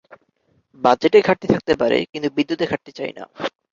[0.81, 3.23] বাজেটে ঘাটতি থাকতে পারে, কিন্তু বিদ্যুতে ঘাটতি চাই না।